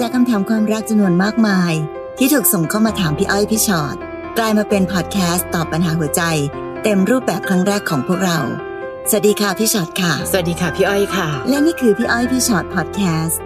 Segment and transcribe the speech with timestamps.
[0.00, 1.72] จากคำถามความรักจำนวนมากมาย
[2.18, 3.96] ที่ถูกส่งเข้ามาถามพี่อ้อยพี่ชอ็อต
[4.38, 6.22] กลายมาเป็นพอดแคสต์ตอบปัญหาหัวใจ
[6.82, 8.38] เต็มรูปแบบครั้งแรกของพวกเรา
[9.10, 13.40] สวัสดีค่ะพี่ชอ็อตค่ะ สวัสดีค่ะพี่อ้อยค่ะ และนี่คือพี่อ้อยพี่ชอ็อตพอดแคสต์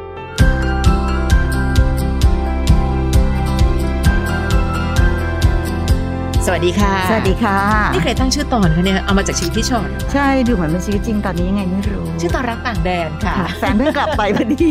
[6.46, 7.58] สวัสดีค่ะ สวัสดีค่ะ
[7.94, 14.68] นี่ใครตั้งชื่อตอนคะเนี่ย เอามาจากชีวิตพี่ฉอดใช่ดูเหมือนเป็นชีวิตจริงตอนนี้ยังไงไม่รู้ ชื่อตอนรักต่างแดนค่ะค่ะแฟนเพิ่งกลับไปพอดี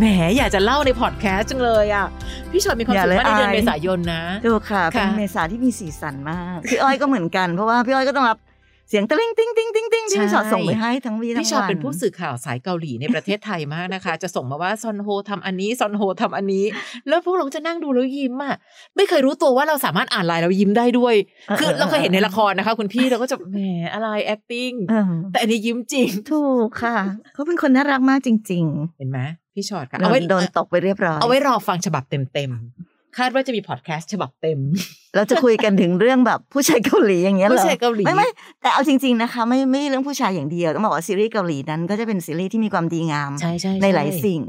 [0.00, 0.06] แหม
[0.38, 2.06] อยากจะเล่าในพอดแคสต์จังเลยอะ
[2.52, 8.38] พี่ชอตมีความอย่าสุขเลยมากในเดือนอายเมษายนนะดูค่ะ เป็นค่ะเมษาที่มีสีสันมาก พี่อ้อยก็เหมือนกัน เพราะว่าพี่อ้อยก็ต้องรับ
[8.88, 16.64] เสียงติ้งติ้งติ้งติ้งติ้งที่พี่ฉอดส่งไปให้ทั้งวี่ทั้งวันพี่ฉอดเป็นผู้สื่อข่าวสายเกาหลีในประเทศไทยมากนะคะ จะส่งมาว่าซอนโฮทำอันนี้ซอนโฮทำอันนี้
[17.08, 18.56] แล้วพวกเราจะนั่งดูแล้วยิ้มอะ
[18.96, 21.14] ไม่เคยรู้ตัวว่าเราสามารถอ่านไลน์แล้วยิ้มได้ด้วย
[21.60, 23.58] คือเราเคยเห็นในละครนะคะ คุณพี่เราก็จะแหม
[23.92, 26.98] อะไร acting เออแต่อันนี้ยิ้มจริง ถูกค่ะ
[27.34, 28.64] เขาเป็นคนน่ารักมากจริง
[28.98, 29.20] เห็นไหม
[29.60, 34.58] พี่ชอตๆค่ะโดเอาไว้นโดนตกไปเรียบร้อย เอาไว้รอฟังฉบับเต็มๆคาดว่าจะมีพอดแคสต์ฉบับเต็ม
[35.16, 38.28] เราจะคุยกันถึงเรื่องแบบผู้ชายเกาหลีอย่างเงี้ยเหรอผู้ชายเกาหลีไม่ไม่
[38.62, 44.40] แต่เอาจริงๆนะคะไม่ไม่เรื่องผู้ชายอย่างเดียวต้องบอกว่าซีรีส์เกาหลีนั้นก็จะเป็นซีรีส์ที่มีความดีงามใช่ใช่ในหลายสิ่ง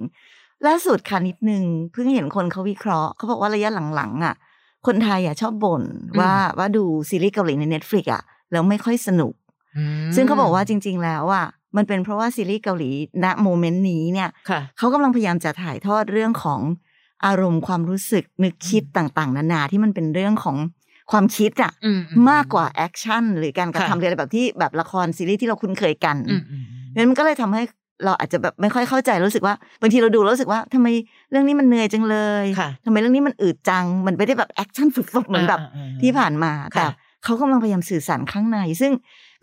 [0.67, 4.35] ล่าสุดค่ะนิดนึงเพิ่งเห็นคนเขาวิเคราะห์เขาบอกว่าระยะหลังๆอะ
[4.87, 5.83] คนไทยอะชอบบ่น
[6.19, 9.33] ว่าว่าดูซีรีส์เกาหลีใน Netflix อะแล้วไม่ค่อยสนุก
[9.77, 11.45] อืมซึ่งเขาบอกว่าจริง ๆ แล้วอะ
[11.77, 12.91] มันเป็นเพราะว่าซีรีส์เกาหลี
[13.23, 16.61] ณ moment นี้เนี่ยค่ะเขากำลังพยายามจะถ่ายทอดเรื่องของ
[17.25, 20.57] อารมณ์ความรู้สึกนึกคิดต่าง ๆ นานาที่มันเป็นเรื่องของ
[21.11, 26.63] ความคิดอะอือืมากกว่า action หรือการกระค่ะทำอะไรแบบที่แบบละครซีรีส์ที่เราคุ้นเคยกันอืมอืม
[26.95, 27.61] นั้นมันก็เลยทำให้
[28.05, 30.87] เราอาจจะแบบไม่ค่อยเข้าใจรู้สึกว่าบางทีเราดูแล้วรู้สึกว่าทำไม
[31.31, 36.85] เรื่องนี้มันเหนื่อยจังเลยค่ะทำไมเรื่องนี้มันอืดจัง มันไม่ได้แบบ action ฝึกๆเหมือนแบบาอ่าที่ผ่านมาค่ะแต่
[37.23, 38.91] เขากำลังพยายามสื่อสารข้างใน ซึ่ง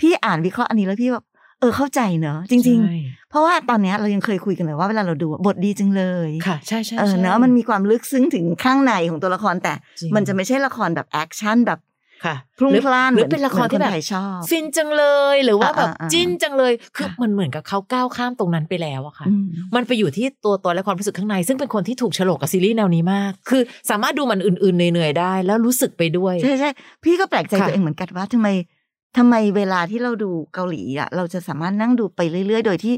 [0.00, 1.24] พี่อ่านวิเคราะห์อันนี้แล้วพี่แบบ
[1.60, 11.80] เออเข้าใจเนอะจริงใช่ๆเพราะว่าตอนเนี้ยเรายังเคยคุยกันเลยว่าเวลาเราดูอะบทดีจังเลยค่ะใช่ใช่เออใช่เนอะมันมีความลึกซึ้งถึงข้างในของตัวละครแต่จริงมันจะไม่ใช่ละครแบบ action แบบ
[12.24, 15.04] ค่ะพลุ่งหรือพล่านหรือเป็นละครที่แบบเหมือนคนไทยชอบฟินจังเล
[15.34, 26.70] ยหรือว่าแบบอ่าอ่าจิ้นจังเลยคือค่ะมันเหมือนกับเขาก้าวข้ามตรงนั้นไปแล้วอะค่ะอืมมันไปอยู่ที่ตัวตนและความรู้สึกข้างใน ซึ่งเป็นคนที่ถูกโฉลกกับซีรีส์แนวนี้มาก คือสามารถดูมันเอื่อยๆเนือยๆได้ แล้วรู้สึกไปด้วยใช่ใช่
[27.04, 28.48] พี่ก็แปลกใจค่ะตัวเองเหมือนกันว่าทำไม
[29.16, 32.94] ทำไมเวลาที่เราดูเกาหลีอะเราจะสามารถนั่งดูไปเรื่อย ๆ โดยที่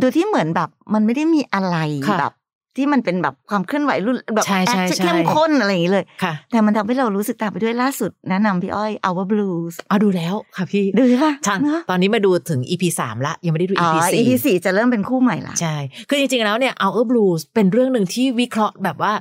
[0.00, 1.76] โดยที่เหมือนแบบ มันไม่ได้มีอะไร
[2.08, 2.34] ค่ะแบบ
[2.76, 15.76] ที่มันเป็นแบบความเคลื่อนไหวรุ่นแบบใช่ใช่ action ใช่เข้มข้นอะไรอย่างนี้เลยค่ะแต่มันทำให้เรารู้สึกตามไปด้วยล่าสุด แนะนำพี่อ้อย Our Blues เอาดูแล้วค่ะพี่ ดูใช่ปะทันเนอะตอนนี้มาดูถึง EP สามละ ยังไม่ได้ดูอ๋อ EP สี่ EP สี่จะเริ่มเป็นคู่ใหม่ละใช่
[16.08, 19.12] คือจริงๆแล้วเนี่ย Our Blues เป็นเรื่องหนึ่งที่วิเคราะห์แบบว่า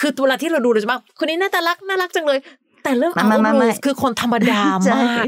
[0.00, 2.38] คือเวลาที่เราดูเราจะว่าคนนี้น่าตารักน่ารักจังเลย
[2.86, 5.24] แต่เรื่องไม่ Our ไม่ไม่ Blues คือคนธรรมดาใช่มาก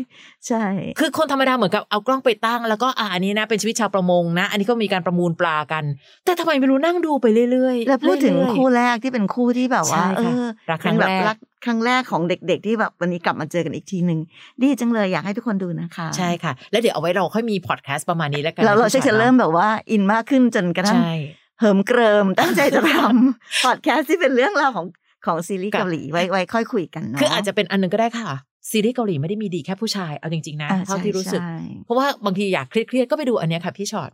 [0.49, 0.65] ใช่
[0.99, 5.85] คือคนธรรมดาเหมือนกับเอากล้องไปตั้ง แล้วก็อ่าอันนี้นะเป็นชีวิตชาวประมงนะ อันนี้ก็มีการประมูลปลากัน
[6.25, 14.19] แต่ทำไมไม่รู้นั่งดูไปเรื่อยๆ แล้วพูดถึงเรื่อยๆคู่แรกที่เป็นคู่ที่แบบว่าใช่เอค่ะอรักครั้เป็งนแบบแรกรักครั้งแรกของเด็กๆ ที่แบบวันนี้กลับมาเจอกันอีกทีหนึ่ง
[14.63, 21.13] ดีจังเลยอยากให้ทุกคนดูนะคะ ใช่ค่ะ แล้วเดี๋ยวเอาไว้เราค่อยมีพอดแคสต์ประมาณนี้แล้วกันเราเราพี่จะฉอดเริ่มแบบว่าอินมากขึ้นจนกระทั่งใช่
[21.61, 24.87] เหิมเกริมตั้งใจจะทำพอดแคสต์ที่เป็นเรื่องราวของ
[25.27, 28.31] ของซีรีส์ค่ะเกาหลีไว้ไว้ค่อยคุยกันเนาะคืออาจจะเป็นอันหนึงก็ได้ค่ะ
[28.71, 34.11] ซีรีส์เกาหลีไม่ได้มีดีแค่ผู้ชายเอาจริง ๆ นะอ่เท่าที่รู้สึกใช่เพราะว่าบางทีอยากเครียดๆก็ไปดูอันเนี้ยค่ะพี่ชอต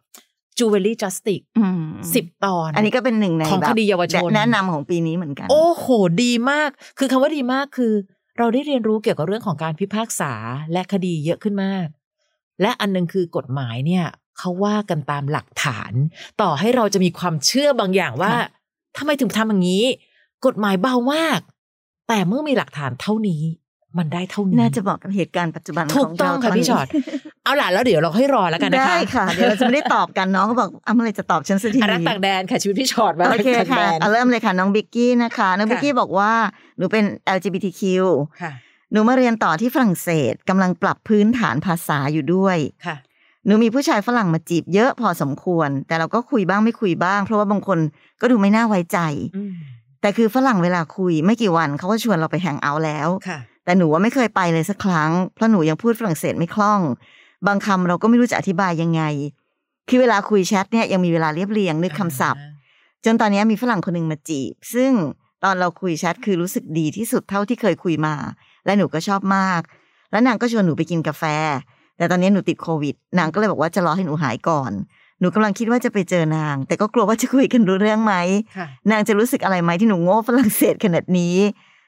[0.59, 1.85] Jewelry Justice อืม
[2.15, 5.87] สิบตอน อันนี้ก็เป็นหนึ่งในของแบบคดีเยาวชนแนะนำของปีนี้เหมือนกัน โอ้โห
[6.23, 7.93] ดีมาก คือคำว่าดีมากคือ
[8.39, 10.33] เราได้เรียนรู้เกี่ยวกับเรื่องของการพิพากษา
[10.73, 11.87] และคดีเยอะขึ้นมาก
[12.63, 14.05] และอันหนึงคือกฎหมายเนี่ย
[14.39, 15.93] เขาว่ากันตามหลักฐาน
[16.41, 18.47] ต่อให้เราจะมีความเชื่อบางอย่างว่าค่ะ
[18.97, 19.85] ทำไมถึงทำอย่างนี้
[20.47, 21.41] กฎหมายเบามาก
[22.09, 23.43] แต่เมื่อมีหลักฐานเท่านี้
[23.99, 26.87] มันได้เท่านี้น่าจะบอกกับเหตุการณ์ปัจจุบันถูขกองต้เราองค่ะตนพี่นี้ชอต
[27.45, 36.33] เอาล่ะแล้วเดี๋ยวเราให้รอแล้วกันนะคะได้ค่ะเดี๋ยวเราจะไม่ได้ตอบกันน้องก็บอกอ้าวเมื่อไหรจะตอบฉันสักทีอารักต่างแดนค่ะชีวิตพี่ชอตมาโอเครักต่างค่ะแดนเอาเริ่มเลยค่ะน้องบิกกี้นะคะน้องค่ะบิกกี้บอกว่า
[36.79, 37.05] หนูเป็น
[37.37, 37.83] LGBTQ
[38.43, 38.53] ค่ะ
[38.93, 42.97] หนูมาเรียนต่อที่ฝรั่งเศสกำลังปรับพื้นฐานภาษาอยู่ด้วยค่ะ
[43.47, 47.79] หนูมีผู้ชายฝรั่งมาจีบเยอะพอสมควร แต่เราก็คุยบ้างไม่คุยบ้าง เพราะว่าบางคน
[48.21, 48.99] ก็ดูไม่น่าไว้ใจ
[49.37, 49.53] อืม
[50.05, 56.81] แต่คือฝรั่งเวลาคุยไม่กี่วันเขาก็ชวนเราไปแฮงเอาท์แล้วค่ะแต่หนูว่าไม่เคยไปเลยสักครั้งเพราะหนูยังพูดฝรั่งเศสไม่คล่อง
[57.47, 59.03] บางคำเราก็ไม่รู้จะอธิบายยังไง
[59.89, 62.43] คือเวลาคุยแชทเนี่ยยังมีเวลาเรียบเรียงนึกคำศัพท์
[63.05, 64.93] จนตอนนี้มีฝรั่งคนหนึ่งมาจีบ ซึ่ง
[65.45, 68.15] ตอนเราคุยแชทคือรู้สึกดีที่สุดเท่าที่เคยคุยมา
[68.65, 69.61] และหนูก็ชอบมาก
[70.11, 71.25] แล้วนางก็ชวนหนูไปกินกาแฟ
[71.97, 74.73] แต่ตอนนี้หนูติดโควิด นางก็เลยบอกว่าจะรอให้หนูหายก่อน
[75.21, 78.15] หนูกำลังคิดว่าจะไปเจอนาง แต่ก็กลัวว่าจะคุยกันรู้เรื่องไหม
[78.57, 81.37] ค่ะนางจะรู้สึกอะไรไหมที่หนูโง่ฝรั่งเศสขนาดนี้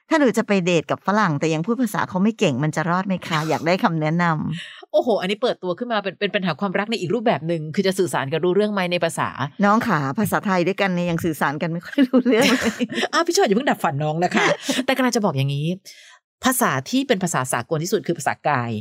[0.09, 9.29] ถ้าหนูจะไปเดทกับฝรั่ง แต่ยังพูดภาษาเขาไม่เก่งมันจะรอดไหมคะ อยากได้คำแนะนำโอ้โห อันนี้เปิดตัวขึ้นมาเป็นเป็นปัญหาความรักในอีกรูปแบบหนึ่งคือจะสื่อสารกันรู้เรื่องไหมในภาษา
[9.65, 12.83] น้องขาภาษาไทยด้วยกันเนี่ยยังสื่อสารกันไม่ค่อยรู้เรื่องเลย
[13.13, 14.45] อ้าวพี่ชอดอย่าเพิ่งดับฝันน้องนะคะ
[14.85, 15.67] แต่กำลังจะบอกอย่างนี้
[16.45, 18.71] ภาษาที่เป็นภาษาสากลที่สุดคือภาษากาย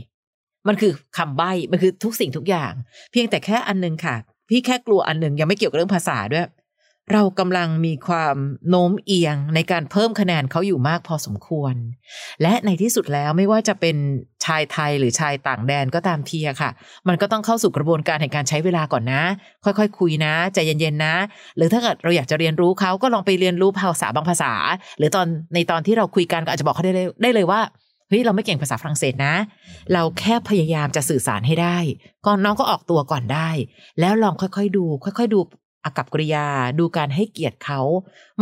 [0.69, 2.73] มันคือคำใบ้ มันคือทุกสิ่งทุกอย่าง
[3.13, 4.17] เพียงแต่แค่อันหนึงค่ะ
[4.49, 6.47] พี่แค่กลัวอันหนึ่งยังไม่เกี่ยวกับเรื่องภาษาด้วย
[7.13, 8.37] เรากำลังมีความ
[8.69, 11.75] โน้มเอียงในการเพิ่มคะแนนเขาอยู่มากพอสมควร
[12.43, 13.97] และในที่สุดแล้วไม่ว่าจะเป็น
[14.45, 16.71] ชายไทยหรือชายต่างแดนก็ตามทีอะค่ะ
[17.09, 19.23] มันก็ต้องเข้าสู่กระบวนการแห่งการใช้เวลาก่อนนะ
[19.65, 21.15] ค่อยๆคุยนะใจเย็นๆนะ
[21.57, 24.53] หรือถ้าเกิดเราอยากจะเรียนรู้เขาก็ลองไปเรียนรู้ภาษาบางภาษา
[24.99, 27.61] หรือตอนในตอนที่เราคุยกันก็อาจจะบอกเขาได้เลยได้เลยว่า
[28.09, 29.35] เฮ้ยเราไม่เก่งภาษาฝรั่งเศสนะ
[29.93, 31.77] เราแค่พยายามจะสื่อสารให้ได้
[32.27, 33.49] ก่อนน้องก็ออกตัวก่อนได้
[34.01, 35.41] แล้วลองค่อยๆดู ค่อยๆดู
[35.87, 36.47] อากับกริยา
[36.79, 37.81] ดูการให้เกียรติเขา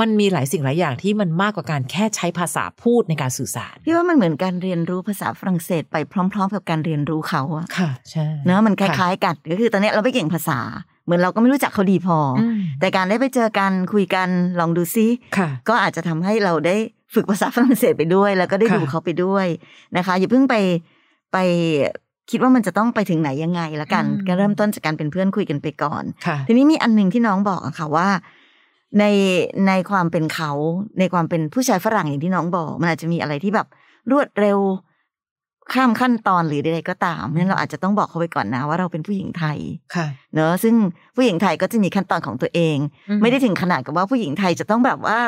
[0.01, 5.97] มันมีหลายสิ่งหลายอย่างที่มันมากกว่าการแค่ใช้ภาษาพูดในการสื่อสาร พี่ว่ามันเหมือนการเรียนรู้ภาษาฝรั่งเศสไป
[6.33, 10.61] พร้อม ๆ กับการเรียนรู้เขาอะค่ะ ใช่ เนอะมันคล้าย ๆ กันก็คือตอนเนี้ยเราไม่เก่งภาษา
[11.05, 14.29] เหมือนเราก็ไม่รู้จักเขาดีพอออืมแต่การได้ไปเจอกันคุยกัน
[14.61, 15.07] ลองดูซิ
[15.37, 16.77] ค่ะก็อาจจะทำให้เราได้
[17.15, 19.47] ฝึกภาษาฝรั่งเศสไปด้วย แล้วก็ได้ค่ะดูเขาไปด้วย
[19.97, 20.55] นะคะอย่าเพิ่งไป
[21.33, 21.39] ไป
[22.31, 28.09] คิดว่ามันจะต้องไปถึงไหนยังไงละกันอืมก็เริ่มต้นจากการเป็นเพื่อนคุยกันไปก่อนค่ะทีนี้มีอันหนึ่งที่น้องบอกอะค่ะว่า
[28.99, 29.05] ใน
[29.69, 30.51] ในความเป็นเขา
[30.99, 33.67] ในความเป็นผู้ชายฝรั่งอย่างที่น้องบอก มันอาจจะมีอะไรที่แบบ
[34.11, 34.59] รวดเร็ว
[35.73, 39.59] ข้ามขั้นตอนหรือใดๆก็ตามนั้นเราอาจจะต้องบอกเขาไปก่อนนะ ว่าเราเป็นผู้หญิงไทย
[39.95, 40.75] ค่ะ เนอะซึ่ง
[41.17, 42.77] ผู้หญิงไทยก็จะมีขั้นตอนของตัวเอง
[43.09, 45.19] อืมไม่ได้ถึงขนาดกับว่าผู้หญิงไทยจะต้องแบบว่า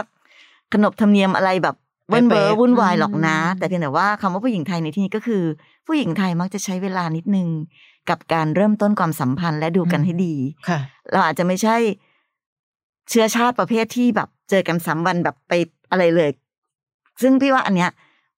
[0.73, 1.77] ขนบธรรมเนียมอะไรแบบ
[2.09, 5.43] เวินเบอเป๊ะร์ๆวุ่นวายหรอกนะอืมแต่เพียงแต่ว่าคำว่าผู้หญิงไทยในที่นี้ก็คือ
[5.87, 7.49] ผู้หญิงไทยมักจะใช้เวลานิดนึง
[8.11, 10.35] กับการเริ่มต้นความสัมพันธ์และดูกันให้ดี
[10.69, 10.79] ค่ะ
[11.13, 11.77] เราอาจจะไม่ใช่
[13.11, 15.53] เชื้อชาติประเภทที่แบบ เจอกันสามวันแบบไป
[15.91, 16.31] อะไรเลย
[17.23, 17.91] ซึ่งพี่ว่าอันเนี้ย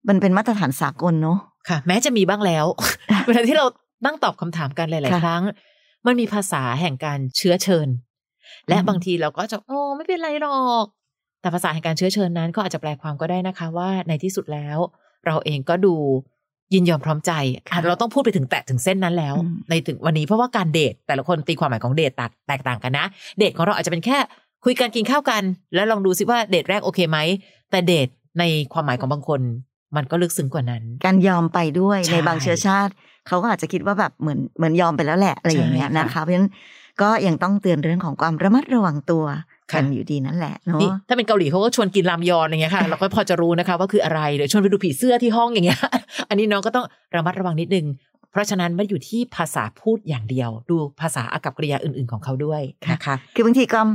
[0.09, 1.39] มันเป็นมาตรฐานสากลเนาะ
[1.69, 2.67] ค่ะ แม้จะมีบ้างแล้ว
[3.27, 3.67] เวลาที่เรา
[4.05, 5.43] ตั้งตอบคำถามกันหลายค่ะๆครั้ง
[6.07, 7.89] มันมีภาษาแห่งการเชื้อเชิญ
[8.69, 10.87] และอืมบางทีเราก็จะโอ้ไม่เป็นไรหรอก
[11.49, 14.79] แต่ภาษาแห่งการเชื้อเชิญนั้นก็อาจจะแปลความก็ได้นะคะว่าในที่สุดแล้ว
[15.27, 15.95] เราเองก็ดู
[16.75, 17.33] ยินยอมพร้อมใจ
[17.73, 23.07] อาจเราต้องพูดไปถึงแตะถึงเส้นนั้นแล้วอืมในถึงวันนี้เพราะว่าการเดทแต่ละคนตีความหมายของเดทแตกแตกต่างกันนะ
[23.39, 24.19] เดทของเราอาจจะเป็นแค่
[24.65, 25.43] คุยกันกินข้าวกัน
[25.75, 27.19] แล้วลองดูซิว่าเดทแรกโอเคไหม
[27.71, 28.09] แต่เดท
[28.39, 29.41] ในความหมายของบางคน
[29.97, 32.93] มันก็ลึกซึ้งกว่านั้น การยอมไปด้วยใช่ในบางเชื้อชาติ
[33.29, 36.51] เขาก็อาจจะคิดว่าแบบเหมือนเหมือนยอมไปแล้วแหละอะไรอย่างเงี้ยใช่ค่ะนะคะเพราะฉะนั้น
[37.03, 39.25] ก็ยังต้องเตือนเรื่องของความระมัดระวังตัว
[39.73, 45.81] ค่ะกันอยู่ดีนั่นแหละเนาะนี่ถ้าเป็นเกาหลีเขาก็ชวนกินรามยอนอะไรเงี้ยค่ะ เราก็พอจะรู้นะคะว่าคืออะไรหรือชวนไปดูผีเสื้อที่ห้องอย่างเงี้ย
[46.29, 46.87] อันนี้น้องก็ต้อง
[47.17, 47.87] ระมัดระวังนิดนึง
[48.31, 52.63] เพราะฉะนั้นไม่ได้อยู่ที่ภาษาพูดอย่างเดียว ดูภาษาอากับกริยาอื่น ๆของเขาด้วย
[52.93, 53.89] นะคะคือบางทีความ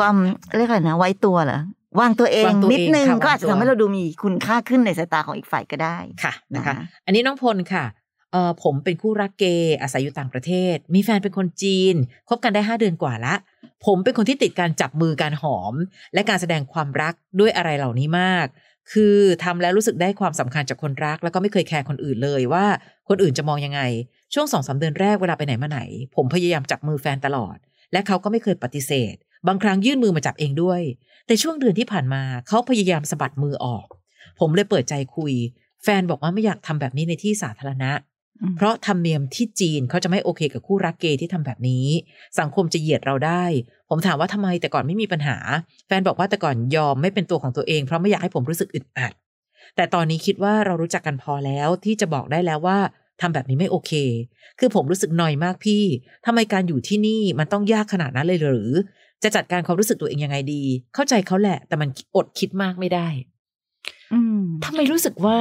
[0.00, 0.16] ความ
[0.56, 1.60] เรียกอะไรนะไว้ตัวเหรอ
[2.00, 7.84] วางตัวเองวางตัวเองนิดนึงค่ะก็อาจจะวางตัวทำให้เราดูมีคุณค่าขึ้นในสายตาของอีกฝ่ายก็ได้ค่ะนะคะนะอันนี้น้องพลค่ะ
[8.32, 11.94] เออผมเป็นคู่รักเกย์อาศัยอยู่ต่างประเทศ มีแฟนเป็นคนจีน
[12.28, 13.34] คบกันได้ห้าเดือนกว่าละ
[13.86, 15.74] ผมเป็นคนที่ติดการจับมือการหอม
[16.14, 18.46] และการแสดงความรักด้วยอะไรเหล่านี้มาก
[18.92, 22.66] คือทำแล้วรู้สึกได้ความสำคัญจากคนรัก แล้วก็ไม่เคยแคร์คนอื่นเลยว่า
[23.08, 23.80] คนอื่นจะมองยังไง
[24.34, 25.80] ช่วงสองสาเดือนแรกเวลาไปไหนมาไหน
[26.16, 27.56] ผมพยายามจับมือแฟนตลอด
[27.92, 29.14] และเขาก็ไม่เคยปฏิเสธ
[29.46, 30.80] บางครั้งยื่นมือมาจับเองด้วย
[31.26, 33.86] แต่ช่วงเดือนที่ผ่านมาเขาพยายามสะบัดมือออก
[34.40, 35.34] ผมเลยเปิดใจคุย
[35.84, 37.90] แฟนบอกว่าไม่อยากทำแบบนี้ในที่สาธารณะ
[38.56, 41.86] เพราะธรรมเนียมที่จีนเขาจะไม่โอเคกับคู่รักเกย์ที่ทำแบบนี้
[42.38, 43.44] สังคมจะเหยียดเราได้
[43.90, 45.36] ผมถามว่าทำไมแต่ก่อนไม่มีปัญหา
[45.86, 49.12] แฟนบอกว่าแต่ก่อนยอมไม่เป็นตัวของตัวเองเพราะไม่อยากให้ผมรู้สึกอึดอัด
[49.76, 52.78] แต่ตอนนี้คิดว่าเรารู้จักกันพอแล้วที่จะบอกได้แล้วว่า
[53.20, 53.92] ทำแบบนี้ไม่โอเค
[54.58, 55.84] คือผมรู้สึกหน่อยมากพี่
[56.26, 58.70] ทำไมการอยู่ที่นี่มันต้องยากขนาดนั้นเลยหรือ
[59.22, 60.62] จะจัดการความรู้สึกตัวเองยังไงดี
[60.94, 63.08] เข้าใจเขาแหละ แต่มันอดคิดมากไม่ได้
[64.12, 65.38] อืมทำไมรู้สึกว่า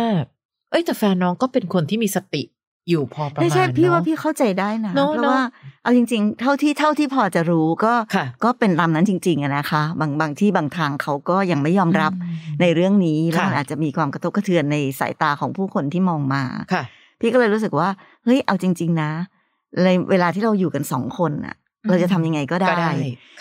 [0.70, 2.44] เอ้ยแต่แฟนน้องก็เป็นคนที่มีสติ
[2.90, 12.12] อยู่พอประไม่มาณใช่พี่ว่าเนอะพี่เข้าใจได้นะเนอะเพราะว่าเนอะเอาจริง ๆ เท่าที่เท่าที่พอจะรู้ก็ค่ะก็เป็นตามนั้นจริงๆอะนะคะ บางบางที่บางทางเขาก็ยังไม่ยอมรับ
[12.62, 16.84] ในเรื่องนี้แล้วค่ะมันอาจจะมีความกระทบกระเทือนในสายตาของผู้คนที่มองมาค่ะ
[17.20, 17.90] พี่ก็เลยรู้สึกว่า
[18.24, 19.12] เฮ้ยเอาจริง ๆ นะ
[19.84, 22.92] ในเวลาที่เราอยู่กันสองคนน่ะอืมเราจะทำยังไงก็ได้ก็ได้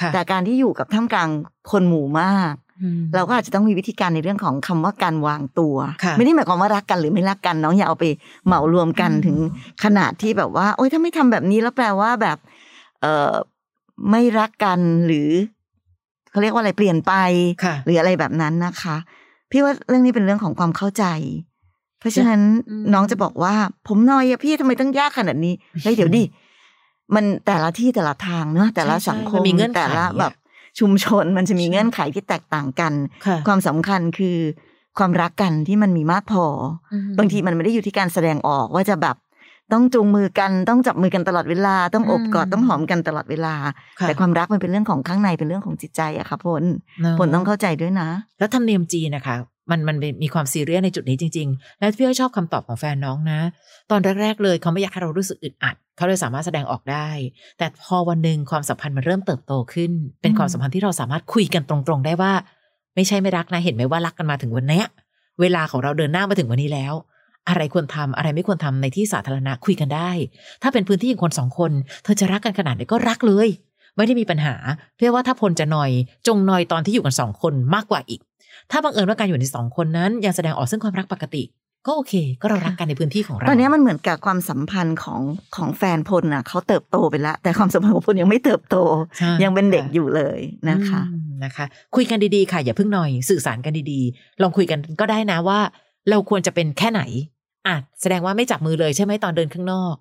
[0.01, 1.29] ค่ะแต่การที่อยู่กับท่ามกลาง
[1.71, 2.64] คนหมู่มากอืม
[3.15, 8.05] เราก็อาจจะต้องมีวิธีการในเรื่องของคำว่าการวางตัวค่ะไม่ได้หมายความว่ารักกันหรือไม่รักกันน้องอย่าเอาไป
[8.47, 9.37] เหมารวมกันอืมถึง
[9.85, 12.39] ขนาดที่แบบว่า โอ๊ยถ้าไม่ทำแบบนี้แล้วแปลว่าแบบ
[13.01, 13.35] เออ
[14.11, 15.31] ไม่รักกันหรือ
[16.31, 17.13] เขาเรียกว่าอะไรเปลี่ยนไป
[17.65, 18.97] ค่ะหรืออะไรแบบนั้นนะคะ
[19.51, 21.05] พี่ว่าเรื่องนี้เป็นเรื่องของความเข้าใจ
[22.01, 23.55] เพราะฉะนั้นอืมน้องจะบอกว่า
[23.89, 26.23] ผมน้อยอะพี่ทำไมต้องยากขนาดนี้เฮ้ยเดี๋ยวดิ
[27.15, 30.33] มันแต่ละที่แต่ละทางเนอะแต่ละใช่สังคมัมนมีเงื่อนไขแต่ละอะแบบ
[30.81, 32.93] ชุมชนมันจะมีใช่เงื่อนไขที่แตกต่างกัน
[33.27, 34.39] ค่ะความสำคัญคือ
[34.99, 36.45] ความรักกันที่มันมีมากพอ
[37.19, 39.17] บางทีมันไม่ได้อยู่ที่การแสดงออกว่าจะแบบ
[39.73, 43.55] ต้องจูงมือกันต้องจับมือกันตลอดเวลา ต้องอบกอดต้องหอมกันตลอดเวลา
[44.01, 46.65] ค่ะแต่ความรักมันเป็นเรื่องของข้างในเป็นเรื่องของจิตใจอะค่ะพล
[47.01, 49.37] เนอะพลต้องเข้าใจด้วยนะ แล้วธรรมเนียมจีนนะคะ
[49.71, 53.41] มันมันมีความซีเรียสในจุดนี้จริง ๆ และพี่อ้อยชอบคำตอบของแฟนน้องนะ
[53.91, 57.09] ตอนแรก ๆ เลยเขาไม่อยากให้เรารู้สึกอึดอัด เขาเลยสามารถแสดงออกได้
[57.59, 62.33] แต่พอวันหนึ่งความสัมพันธ์มันเริ่มเติบโตขึ้น เป็นความสัมพันธ์ที่เราสามารถคุยกันตรงๆได้ว่า
[62.95, 64.87] ไม่ใช่ไม่รักนะเห็นไหมว่ารักกันมาถึงวันเนี้ย
[65.41, 66.95] เวลาของเราเดินหน้ามาถึงวันนี้แล้ว
[67.49, 70.11] อะไรควรทำอะไรไม่ควรทำในที่สาธารณะคุยกันได้
[70.63, 71.73] ถ้าเป็นพื้นที่ของคนสองคน
[72.05, 73.49] เธอจะรักกันขนาดไหนก็รักเลย
[73.97, 74.55] ไม่ได้มีปัญหา
[74.97, 75.91] เพื่อว่าถ้าพลจะหนอย
[76.27, 78.21] จงหนอยตอนที่อยู่กันสองคนมากกว่าอีก
[78.71, 81.43] ถ้าบังเอิญว่าการอยู่ในสองคนนั้นยังแสดงออกซึ่งความรักปกติ
[81.87, 85.21] ก็โอเค ก็เรารักกันในพื้นที่ของเราตอนนี้มันเหมือนกับความสัมพันธ์ของ
[85.57, 88.77] ของแฟนพลน่ะเขาเติบโตไปแล้วแต่ความสัมพันธ์ของพลยังไม่เติบโต
[89.19, 91.65] ใช่ยังเป็นเด็กค่ะอยู่เลยนะคะอืมนะคะ
[91.97, 95.61] คุยกันดีๆค่ะ อย่าเพิ่งหน่อยสื่อสารกันดีๆ ลองคุยกันก็ได้นะว่า
[96.11, 97.03] เราควรจะเป็นแค่ไหน
[97.67, 99.95] อะแสดงว่าไม่จับมือเลยใช่ไหมตอนเดินข้างนอก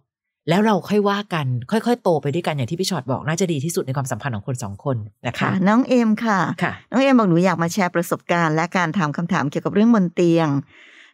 [0.50, 4.98] แล้วเราค่อยว่ากันค่อยๆ โตไปด้วยกันอย่างที่พี่ชอตบอกน่าจะดีที่สุดในความสัมพันธ์ของคนสองคน
[5.28, 10.48] นะคะค่ะน้องเอมค่ะค่ะ น้องเอมบอกหนูอยากมาแชร์ประสบการณ์ และการถามคำถามเกี่ยวกับเรื่องบนเตียง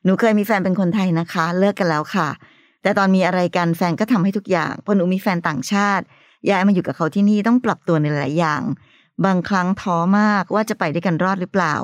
[0.03, 2.29] หนูเคยมีแฟนเป็นคนไทยนะคะ เลิกกันแล้วค่ะ
[2.81, 6.03] แต่ตอนมีอะไรกันแฟนก็ทำให้ทุกอย่างพอหนูมีแฟนต่างชาติ
[6.49, 8.61] ย้ายมาอยู่กับเขาที่นี่ต้องปรับตัวในหลายอย่าง
[9.25, 11.75] บางครั้งท้อมากว่าจะไปด้วยกันรอดหรือเปล่า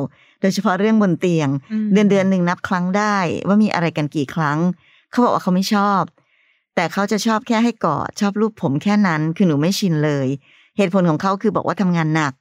[0.42, 3.18] โดยเฉพาะเรื่องบนเตียงอืมเดือนเดือนหนึ่งนับครั้งได้
[3.48, 4.60] ว่ามีอะไรกันกี่ครั้ง
[5.12, 6.02] เขาบอกว่าเขาไม่ชอบ
[6.76, 10.28] แต่เขาจะชอบแค่ให้กอดชอบรูปผมแค่นั้นคือหนูไม่ชินเลย
[10.78, 12.34] เหตุผลของเขาคือบอกว่าทำงานหนัก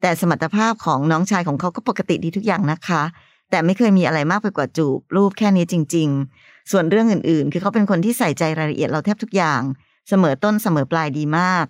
[0.00, 3.02] แต่สมรรถภาพของน้องชายของเขาก็ปกติดีทุกอย่างนะคะ
[3.50, 6.08] แต่ไม่เคยมีอะไรมากไปกว่าจูบรูปแค่นี้จริง
[6.40, 9.62] ๆ ส่วนเรื่องอื่นๆ คือเขาเป็นคนที่ใส่ใจรายละเอียดเราแทบทุกอย่าง
[10.08, 11.66] เสมอต้นเสมอปลายดีมาก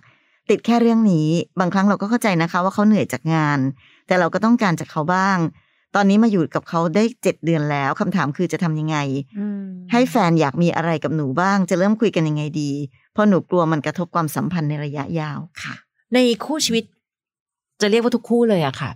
[0.49, 1.29] ติดแค่เรื่องนี้
[1.59, 3.59] บางครั้งเราก็เข้าใจนะคะ ว่าเขาเหนื่อยจากงาน
[4.07, 5.37] แต่เราก็ต้องการจากเขาบ้าง
[5.95, 8.97] ตอนนี้มาอยู่กับเขาได้เจ็ดเดือนแล้วคำถามคือจะทำยังไง
[9.91, 12.71] ให้แฟนอยากมีอะไรกับหนูบ้าง จะเริ่มคุยกันยังไงดี
[13.13, 15.75] เพราะหนูกลัวมันกระทบความสัมพันธ์ในระยะยาวค่ะ
[16.13, 16.83] ในคู่ชีวิต
[17.81, 18.91] จะเรียกว่าทุกคู่เลยอะค่ะ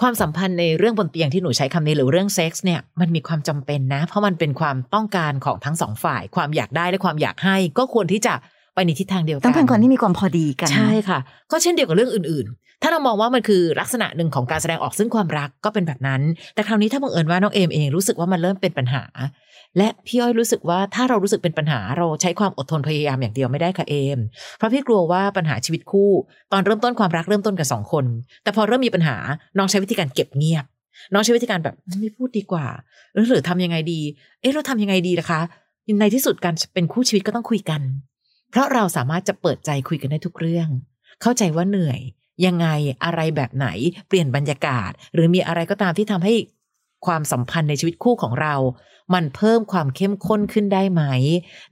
[0.00, 8.34] ความสัมพันธ์ในเรื่องบนเตียงที่หนูใช้คำนี้หรือเรื่องเซ็กส์เนี่ยมันมีความจำเป็นนะ เพราะมันเป็นความต้องการของทั้งสองฝ่าย ความอยากได้และความอยากให้ ก็ควรที่จะ
[8.74, 11.18] ไปในทิศทางเดียวกันต้องเป็นคนที่มีความพอดีกันใช่ค่ะ
[11.50, 16.20] ก็เช่นเดียวกับเรื่องอื่น ๆ ถ้าเรามองว่ามันคือลักษณะหนึ่งของการแสดงออกซึ่งความรักก็เป็นแบบนั้น
[16.54, 19.02] แต่คราวนี้ถ้าบังเอิญว่าน้องเอมเองรู้สึกว่ามันเริ่มเป็นปัญหา
[19.78, 24.18] และพี่อ้อยรู้สึกว่าถ้าเรารู้สึกเป็นปัญหาเราใช้ความอดทนพยายามอย่างเดียวไม่ได้ค่ะเอม
[24.58, 26.10] เพราะพี่กลัวว่าปัญหาชีวิตคู่
[26.52, 28.04] ตอนเริ่มต้นความรักเริ่มต้นกับสองคน
[28.42, 29.16] แต่พอเริ่มมีปัญหา
[29.58, 30.64] น้องใช้วิธีการเก็บเงียบ
[31.12, 32.66] น้องใช้วิธีการแบบไม่พูดดีกว่า
[33.14, 34.00] หรือหรือทำยังไงดี
[34.40, 35.40] เอ๊ะเราทำยังไงดีล่ะคะ
[36.00, 37.82] ในที่สุดการเป็นคู่ชีวิตก็ต้องคุยกัน
[38.50, 40.68] เพราะเราสามารถจะเปิดใจคุยกันได้ทุกเรื่อง
[41.22, 42.00] เข้าใจว่าเหนื่อย
[42.46, 42.66] ยังไง
[43.04, 43.66] อะไรแบบไหน
[44.08, 46.34] เปลี่ยนบรรยากาศ หรือมีอะไรก็ตามที่ทำให้
[47.06, 48.54] ความสัมพันธ์ในชีวิตคู่ของเรา
[49.14, 51.02] มันเพิ่มความเข้มข้นขึ้นได้ไหม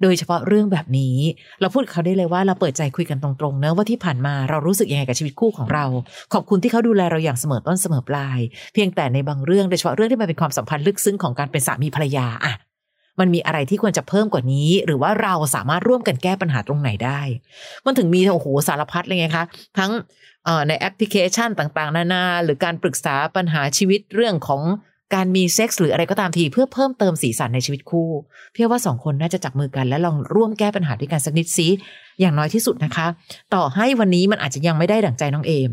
[0.02, 1.16] โดยเฉพาะเรื่องแบบนี้
[1.61, 5.85] เราพูดกับเขาได้เลยว่าเราเปิดใจคุยกันตรงๆเนอะว่าที่ผ่านมาเรารู้สึกยังไงกับชีวิตคู่ของเรา
[6.32, 8.38] ขอบคุณที่เขาดูแลเราอย่างเสมอต้นเสมอปลาย
[8.75, 12.54] เพียงแต่ในบางเรื่องโดยเฉพาะเรื่องที่มันเป็นความสัมพันธ์ลึกซึ้งของการเป็นสามีภรรยาอะ
[13.20, 17.20] มันมีอะไรที่ควรจะเพิ่มกว่านี้ หรือว่าเราสามารถร่วมกันแก้ปัญหาตรงไหนได้
[17.85, 19.44] มันถึงมีโอ้โหสารพัดเลยไงคะ
[19.78, 19.90] ทั้ง
[20.68, 24.62] ในแอปพลิเคชันต่างๆ นานา หรือการปรึกษาปัญหาชีวิตเรื่องของ
[25.15, 28.11] การมีเซ็กส์หรืออะไรก็ตามทีเพื่อเพิ่มเติมสีสันในชีวิตคู่
[28.53, 31.69] เพื่อว่าสองคนน่าจะจับมือกัน และลองร่วมแก้ปัญหาด้วยกันสักนิดซิ
[32.21, 33.07] อย่างน้อยที่สุดนะคะ
[33.55, 35.73] ต่อให้วันนี้มันอาจจะยังไม่ได้ดั่งใจน้องเอม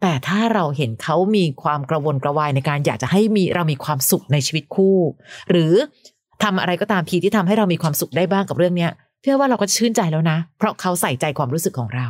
[0.00, 4.98] แต่ถ้าเราเห็นเขามีความกระวนกระวายในการอยากจะให้มีเรามีความสุขในชีวิตคู่
[5.50, 5.72] หรือ
[6.42, 12.08] ทำอะไรก็ตามทีที่ทำให้เรามีความสุขได้บ้างกับเรื่องเนี้ยเพื่อว่าเราก็ชื่นใจแล้วนะ เพราะเขาใส่ใจความรู้สึกของเรา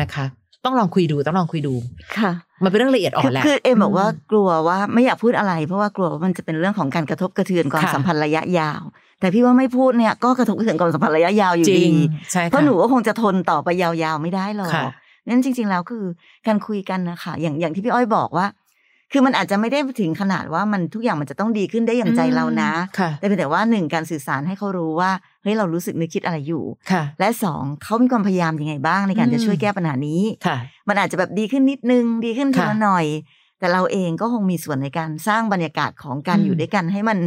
[0.00, 0.24] นะคะ
[0.66, 1.74] ต้องลองคุยดูต้องลองคุยดู
[2.18, 2.32] ค่ะ
[2.64, 8.82] มันเป็นเรื่องละเอียดอ่อคืนแหละคือเอมบอกว่ากลัวว่าไม่อยากพูดอะไร เพราะว่ากลัวว่ามันจะเป็นเรื่องของการกระทบกระเทือนความค่ะสัมพันธ์ระยะยาว
[9.20, 11.92] แต่พี่ว่าไม่พูดเนี่ยก็กระทบกระเทือนความสัมพันธ์ระยะยาวอยู่จริดีง
[12.32, 14.90] ใช่ค่ะเพราะหนูก็คงจะทนต่อไปยาวๆไม่ได้หรอกค่ะ
[15.28, 16.04] งั้นจริง ๆ แล้วคือ
[16.46, 18.46] การคุยกันนะคะอย่างอย่างที่พี่อ้อยบอกว่า
[19.12, 25.10] คือมันอาจจะไม่ได้ถึงขนาดว่ามันทุกอย่างมันจะต้องดีขึ้นได้อย่างใจเรานะค่ะแต่เป็นแต่ว่าหนึ่งการสื่อสารให้เขารู้ว่า
[25.42, 30.56] เฮ้ยเรารู้สึกนึกคิดอะไรอยู่ค่ะและสองเขามีความพยายามยังไงบ้างในการอืมจะช่วยแก้ปัญหานี้ค่ะ
[30.88, 33.06] มันอาจจะแบบดีขึ้นนิดนึงดีขึ้นทีค่ะละหน่อย
[33.58, 37.18] แต่เราเองก็คงมีส่วนในการสร้างบรรยากาศของการอืมอยู่ด้วยกันให้มัน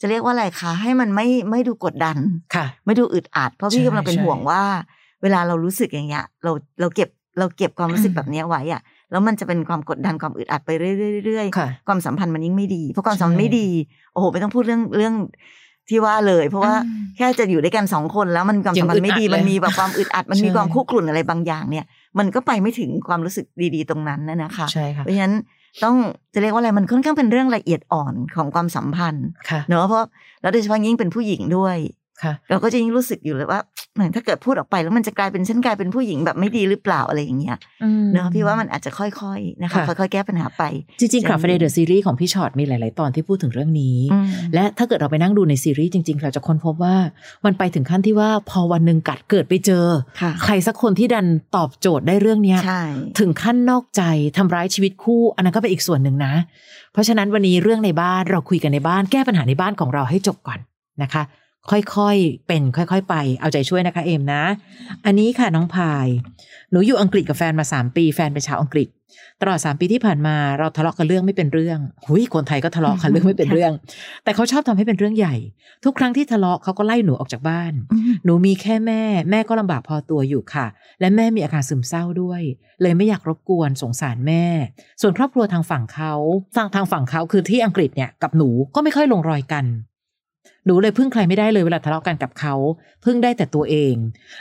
[0.00, 2.16] จะเรียกว่าอะไรคะให้มันไม่ไม่ดูกดดัน
[2.54, 4.62] ค่ะ ไม่ดูอึดอัด เพราะพี่ใช่กำลังเป็นใช่ห่วงว่า
[5.22, 7.08] เวลาเรารู้สึกอย่างเงี้ย เราเราเก็บ
[7.38, 10.70] เราเก็บความรู้สึกอืมแบบเนี้ยไว้อะ แล้วมันจะเป็นความกดดันความอึดอัดไป
[11.26, 13.68] เรื่อยๆค่ะความสัมพันธ์มันยิ่งไม่ดี เพราะความสัมพันธ์ใช่ไม่ดี
[14.12, 15.14] โอ้โหไม่ต้องพูดเรื่องเรื่อง
[15.88, 21.84] ที่ว่าเลย เพราะว่าอืมแค่จะอยู่ด้วยกันสองคนแล้วมันความสัมพันธ์ไม่ดียังอึดอัดเลยมันมีแบบความอึดอัดมันมีใช่ความคุกรุ่นอะไรบางอย่างเนี่ย
[22.18, 25.34] มันก็ไปไม่ถึงความรู้สึกดีๆตรงนั้นนะนะคะใช่ค่ะเพราะฉะนั้น
[25.84, 25.96] ต้อง
[26.34, 30.04] จะเรียกว่าอะไรมันค่อนข้างเป็นเรื่องละเอียดอ่อนของความสัมพันธ์ค่ะเนอะเพราะ
[30.42, 31.76] แล้วโดยเฉพาะยิ่งเป็นผู้หญิงด้วย
[32.22, 33.60] ค่ะเราก็จะยิ่งรู้สึกอยู่เลยว่า
[33.98, 37.56] เหมือนถ้าเกิดพูดออกไปแล้วมันจะกลายเป็นฉันกลายเป็นผู้หญิงแบบไม่ดีหรือเปล่าอะไรอย่างเงี้ย
[38.14, 40.62] เนอะพี่ว่ามันอาจจะค่อยๆนะคะค่ะค่อยๆแก้ปัญหาไป
[41.00, 46.96] จริงๆ Club Friday The Series ของพี่ฉอดมีหลาย ๆ ตอนที่พูดถึงเรื่องนี้อืมและถ้าเกิดเราไปนั่งดูในซีรีส์จริง ๆ เราจะค้นพบว่า
[47.44, 49.86] มันไปถึงขั้นที่ว่าพอวันหนึ่งกัดเกิดไปเจอ
[50.20, 51.26] ค่ะใครสักคนที่ดัน
[51.56, 52.82] ตอบโจทย์ได้เรื่องเนี้ยใช่
[53.20, 54.02] ถึงขั้นนอกใจ
[54.36, 56.34] ทำร้ายชีวิตคู่ อันนั้นก็เป็นอีกส่วนหนึ่งนะ
[56.92, 60.58] เพราะฉะนั้นวันนี้เรื่องในบ้านเราคุยกันในบ้านแก้ปัญหาในบ้านของเราให้จบก่อน
[61.02, 61.22] นะคะ
[61.70, 64.42] ค่อยๆ เป็นค่อยๆ ไป เอาใจช่วยนะคะเอมนะ
[65.06, 66.06] อันนี้ค่ะน้องพาย
[66.70, 68.88] หนูอยู่อังกฤษกับแฟนมาสามปี แฟนเป็นชาวอังกฤษ
[69.42, 73.72] ตลอดสามปีที่ผ่านมาเราทะเลาะกันเรื่องไม่เป็นเรื่อง หุยคนไทยก็ทะเลาะกันเรื่องไม่เป็นเรื่อง
[74.24, 75.36] แต่เขาชอบทำให้เป็นเรื่องใหญ่
[75.84, 80.66] ทุกครั้งที่ทะเลาะเขาก็ไล่หนูออกจากบ้านอืมหนูมีแค่แม่ แม่ก็ลำบากพอตัวอยู่ค่ะ
[81.00, 82.42] และแม่มีอาการซึมเศร้าด้วย
[82.82, 84.44] เลยไม่อยากรบกวนสงสารแม่
[85.02, 86.14] ส่วนครอบครัวทางฝั่งเขา
[86.56, 89.64] ทางทางฝั่งเขาคือที่อังกฤษเนี่ยกับหนูก็ไม่ค่อยลงรอยกัน
[90.66, 92.54] หนูเลยพึ่งใครไม่ได้เลยเวลาทะเลาะกันกับเขา
[93.04, 93.94] พึ่งได้แต่ตัวเอง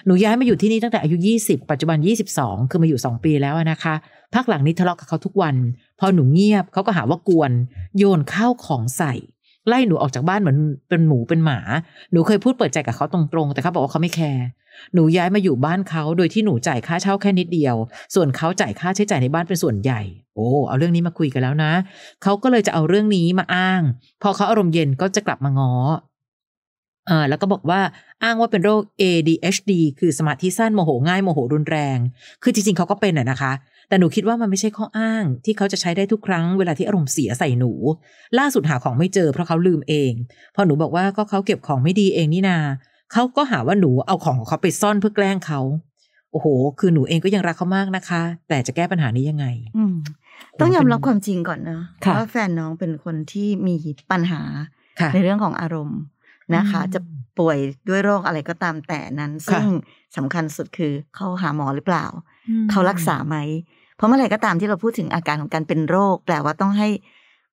[0.06, 1.98] หนูย้ายมาอยู่ที่นี่ตั้งแต่อายุ 20 ปัจจุบัน
[2.34, 3.96] 22 คือมาอยู่ 2 ปีแล้วนะคะ
[4.34, 5.56] พักหลังนี้ทะเลาะกับเขาทุกวัน
[6.00, 7.52] พอหนูเงียบเขาก็หาว่ากวน
[7.98, 9.14] โยนข้าวของใส่
[9.68, 10.58] ไล่หนูออกจากบ้านเหมือน
[10.90, 11.60] เป็นหมูเป็นหมา
[12.12, 14.46] หนูเคยพูดเปิดใจกับเขาตรงๆ แต่เขาบอกว่าเขาไม่แคร์
[14.94, 17.76] หนูย้ายมาอยู่บ้านเขาโดยที่หนูจ่ายค่าเช่าแค่นิดเดียว
[18.16, 20.02] ส่วนเขาจ่ายค่าใช้จ่ายในบ้านเป็นส่วนใหญ่
[20.36, 21.72] โอ้ เอาเรื่องนี้มาคุยกันแล้วนะ
[22.24, 23.82] เขาก็เลยจะเอาเรื่องนี้มาอ้าง
[24.22, 25.74] พอเขาอารมณ์เย็นก็จะกลับมาง้อ
[27.10, 27.82] อแล้วก็บอกว่า
[28.24, 31.98] อ้างว่าเป็นโรค ADHD คือสมาธิสั้นโมโหง่ายโมโหรุนแรง
[32.44, 33.52] คือจริงๆเขาก็เป็นอะนะคะ
[33.88, 37.72] แต่หนูคิดว่ามันไม่ใช่ข้ออ้าง ที่เขาจะใช้ได้ทุกครั้งเวลาที่อารมณ์เสียใส่หนู
[38.40, 40.12] ล่าสุดหาของไม่เจอเพราะเขาลืมเอง
[40.56, 42.58] พอหนูบอกว่าก็เขาเก็บของไม่ดีเองนี่นา
[43.14, 45.62] เขาก็หาว่าหนูเอาของของเขาไปซ่อนเพื่อแกล้งเขา
[46.32, 46.48] โอ้โห
[46.80, 49.46] คือหนูเองก็ยังรักเขามากนะคะ แต่จะแก้ปัญหานี้ยังไง
[49.78, 49.94] อืม
[50.60, 53.76] ต้องยอมรับความจริงก่อนนะค่ะว่าแฟนน้องเป็นคนที่มี
[54.12, 54.42] ปัญหา
[55.00, 56.00] ค่ะในเรื่องของอารมณ์
[56.56, 57.00] นะคะอืมจะ
[57.40, 57.58] ป่วย
[57.90, 59.66] ด้วยโรคอะไรก็ตามแต่นั้น ซึ่ง
[60.18, 62.06] สำคัญสุดคือเขาหาหมอหรือเปล่า
[62.72, 63.38] เขารักษาไหม
[63.96, 66.90] เพราะเมื่อไหร่ก็ตามที่เราพูดถึงอาการของการเป็นโรค แปลว่าต้องให้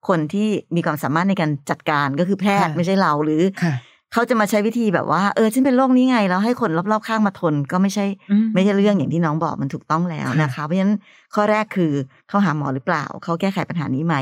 [0.09, 3.75] คนที่มีความสามารถในการจัดการก็คือแพทย์ค่ะไม่ใช่เราหรือค่ะ
[4.13, 10.95] เขาจะมาใช้วิธีแบบว่าเออฉันเป็นโรคนี้ไงแล้วให้คนรอบๆข้างมาทนก็ไม่ใช่อืมไม่ใช่เรื่องอย่างที่น้องบอกมันถูกต้องแล้วค่ะนะคะ เพราะฉะนั้น
[11.35, 11.93] ข้อแรกคือ
[12.29, 14.15] เขาหาหมอหรือเปล่าเขาแก้ไขปัญหานี้ไหม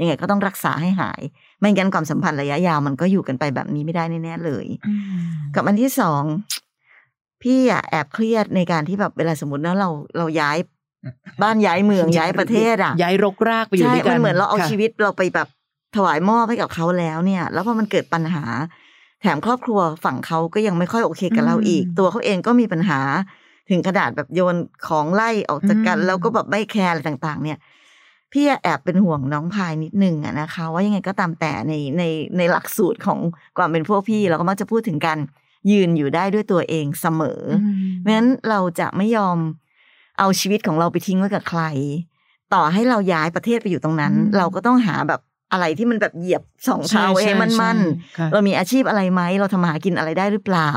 [0.00, 1.22] ยังไงก็ต้องรักษาให้หาย
[1.60, 5.20] ไม่งั้นความสัมพันธ์ระยะยาวมันก็อยู่กันไปแบบนี้ไม่ได้แน่ๆเลยอืม
[5.54, 6.22] กับอันที่สอง
[7.42, 10.58] พี่อะแอบเครียดในการที่แบบเวลาสมมตินะเราเราย้าย
[11.42, 15.48] บ้านย้ายเมืองย้ายประเทศอะย้ายรกรากไปอยู่ใช่ด้วยกันมันเหมือนเราเอาค่ะชีวิตเราไปแบบ
[15.96, 18.44] ถวายมอบให้กับเขาแล้วเนี่ย แล้วพอมันเกิดปัญหา
[19.20, 23.00] แถมครอบครัวฝั่งเขาก็ยังไม่ค่อยโอเคกับเราอีก ตัวเขาเองก็มีปัญหา
[23.70, 24.56] ถึงขนาดแบบโยน
[24.88, 27.58] ของไล่ออกจากกัน แล้วก็แบบไม่แคร์อะไรต่าง ๆ เนี่ย
[28.32, 32.02] พี่แอบเป็นห่วงน้องพายนิดนึงอะนะคะ ว่ายังไงก็ตามแต่ในใน
[32.36, 33.18] ในหลักสูตรของ
[33.56, 35.18] ความเป็นพวกพี่เราก็มักจะพูดถึงการ
[35.70, 37.66] ยืนอยู่ได้ด้วยตัวเองเสมออ
[37.98, 39.38] เพราะฉะนั้นเราจะไม่ยอม
[40.18, 41.62] เอาชีวิตของเราไปทิ้งไว้กับใคร
[42.54, 45.20] ต่อให้เราย้ายประเทศไปอยู่ตรงนั้นอืมเราก็ต้องหาแบบ
[45.52, 47.78] อะไรที่มันแบบเหยียบสองเท้าไว้ให้มันมั่น
[48.18, 50.70] ค่ะเรามีอาชีพอะไรไหมเราทำมาหากินอะไรได้หรือเปล่า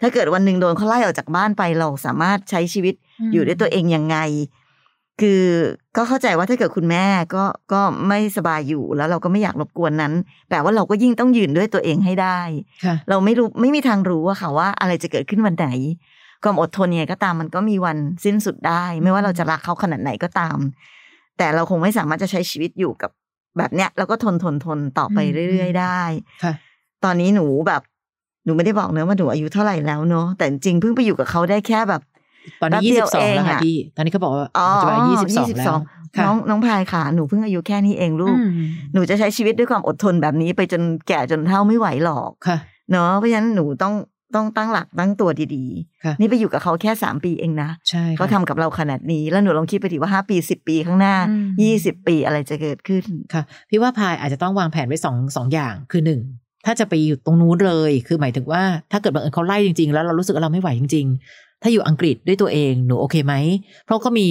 [0.00, 4.16] ถ้าเกิดวันหนึ่งโดนเขาไล่ออกจากบ้านไปเราสามารถใช้ชีวิตอืมอยู่ด้วยตัวเองยังไง
[5.20, 5.42] คือ
[5.96, 7.04] ก็เข้าใจว่าถ้าเกิดคุณแม่
[7.34, 10.12] ก็ก็ไม่สบายอยู่แล้วเราก็ไม่อยากรบกวนนั้น
[10.48, 12.40] แปลว่าเราก็ยิ่งต้องยืนด้วยตัวเองให้ได้
[12.84, 15.68] ค่ะเราไม่รู้ไม่มีทางรู้อะค่ะว่าอะไรจะเกิดขึ้นวันไหน
[16.42, 20.58] ความอดทนยังไงก็ตามมันก็มีวันสิ้นสุดได้ ไม่ว่าเราจะรักเขาขนาดไหนก็ตาม
[21.38, 23.10] แต่เราคงไม่สามารถจะใช้ชีวิตอยู่กับ
[23.58, 26.00] แบบเนี้ยแล้วก็ทนทนทนต่อไปอืมเรื่อยๆได้
[26.42, 26.52] ค่ะ
[27.04, 27.82] ตอนนี้หนูแบบ
[28.44, 32.02] หนูไม่ได้บอกเนอะว่าหนูอายุเท่าไหร่แล้วเนอะแต่จริงๆเพิ่งไปอยู่กับเขาได้แค่แบบ
[32.62, 35.76] ตอนนี้แป๊บยี่เดีสิยวบสองเองแล้วค่ะอะพี่ ตอนนี้เขาบอกว่าอ๋อปัจจุบันยี่สิบสองแล้ว
[36.16, 38.50] ค่ะน้องน้องพายค่ะ หนูเพิ่งอายุแค่นี้เองลูกอืม
[38.94, 42.58] หนูจะใช้ชีวิตด้วยความอดทนแบบนี้ไปจนแก่จนเท่าไม่ไหวหรอกค่ะ
[42.90, 43.94] เนาะเพราะฉะนั้นหนูต้อง
[44.36, 45.64] ต้องตั้งหลักตั้งตัวดี
[46.04, 56.20] ค่ะๆนี่ไปอยู่กับเขาแค่สามปีเองนะใช่ค่ะเขาทำกับเราขนาดนี้ แล้วหนูลองคิดไปดิว่าห้าปีสิบปีข้างหน้าอืมยี่สิบปีอะไรจะเกิดขึ้นค่ะ พี่ว่าพายอาจจะต้องวางแผนไว้สองสองอย่างคือหนึ่ง
[56.66, 63.34] ถ้าจะไปอยู่ตรงนู้นเลย คือหมายถึงว่าถ้าเกิดบังเอิญเขาไล่จริงๆ แล้วเรารู้สึกว่าเราไม่ไหวจริงๆ ถ้าอยู่อังกฤษด้วยตัวเองหนูโอเคไหม
[63.86, 64.28] เพราะก็มี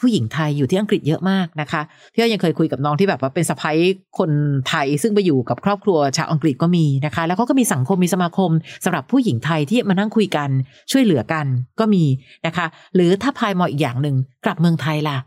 [0.00, 1.82] ผู้หญิงไทยอยู่ที่อังกฤษเยอะมากนะคะ
[2.12, 3.78] พี่ก็ยังเคยคุยกับน้องที่แบบว่าเป็นสะพ้าย
[4.18, 4.30] คน
[4.68, 8.50] ไทย ซึ่งไปอยู่กับครอบครัวชาวอังกฤษก็มีนะคะ แล้วเขาก็มีสังคมมีสมาคม
[8.84, 10.50] สำหรับผู้หญิงไทยที่มานั่งคุยกัน
[10.90, 11.46] ช่วยเหลือกัน
[11.80, 12.04] ก็มี
[12.46, 15.18] นะคะ หรือถ้าพายมออีกอย่างหนึ่งกลับเมืองไทยล่ะ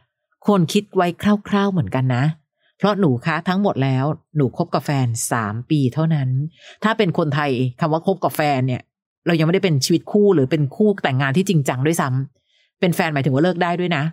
[0.45, 1.08] ควรคิดไว้
[1.49, 2.23] คร่าว ๆเหมือนกันนะ
[2.77, 4.05] เพราะหนูคะทั้งหมดแล้ว
[4.38, 6.29] หนูคบกับแฟนสามปีเท่านั้น
[6.84, 8.81] ถ้าเป็นคนไทยคำว่าคบกับแฟนเนี่ย
[9.27, 14.03] เรายังไม่ได้เป็นชีวิตคู่หรือเป็นคู่แต่งงานที่จริงจังด้วยซ้ำเป็นแฟนหมายถึงว่าเลิกได้ด้วยนะ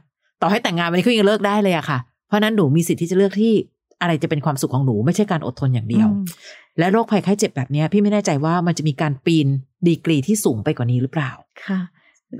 [0.42, 3.54] ต่อให้แต่งงานวันนี้เขายังเลิกได้เลยอะค่ะ เพราะนั้นหนูมีสิทธิ์ที่จะเลือกที่
[4.00, 6.24] อะไรจะเป็นความสุขของหนูไม่ใช่การอดทนอย่างเดียวอืม
[6.78, 9.46] และโรคภัยไข้เจ็บแบบเนี้ยพี่ไม่แน่ใจว่ามันจะมีการปีน
[9.88, 11.30] ดีกรีที่สูงไปกว่านี้หรือเปล่า
[11.66, 11.80] ค่ะ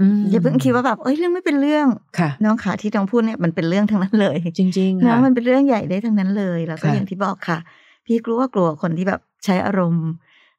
[0.01, 1.87] อืมอย่าเพิ่งคิดว่าแบบเอ้ยเรื่องไม่เป็นเรื่อง
[2.19, 7.59] ค่ะ น้องขาที่น้องพูดเนี่ยมันเป็นเรื่องทั้งนั้นเลย จริงๆนะค่ะมันเป็นเรื่องใหญ่ได้ทั้งนั้นเลย แล้วก็ค่ะอย่างที่บอกค่ะ
[8.07, 10.09] พี่กลัวกลัวคนที่แบบใช้อารมณ์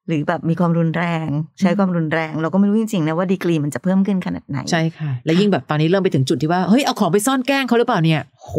[0.07, 1.27] หรือแบบมีความรุนแรง
[1.59, 8.53] ใช้ความรุนแรง เราก็ไม่รู้จริงๆนะว่าดีกรีมันจะเพิ่มขึ้นขนาดไหน ใช่ค่ะ และยิ่งแบบตอนนี้เริ่มไปถึงจุดที่ว่าเฮ้ยเอาของไปซ่อนแกล้งเขาหรือเปล่าเนี่ยโห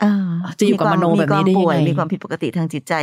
[0.00, 2.94] เออจะอยู่กับมโนแบบนี้ได้ยังไงมีความป่วยมีความผิดปกติทางจิตใจ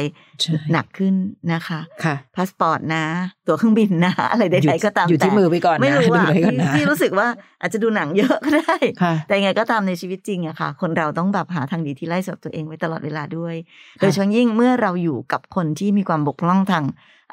[0.42, 1.14] ใช่หนักขึ้น
[1.54, 3.06] นะคะค่ะพาสปอร์ตนะ
[3.48, 7.28] ตั๋วเครื่องบินนะ อะไรอยู่ใดๆก็ตามอยู่ที่แต่มือไปก่อนนะไม่รู้ดูอะไว้ก่อนพี่นะพี่รู้สึกว่า
[7.62, 16.86] อาจจะดูหนังเยอะก็ได้ค่ะแต่ยังไงก็ตามในชีวิตจริงอะค่ะ คนเราต้องแบบหาทางดีที่ไล่สำหรับตัวเองไว้ตลอดเวลาด้วยค่ะโดยเฉพาะยิ่งเมื่อเราอยู่กับคนที่มีความบกพร่องทาง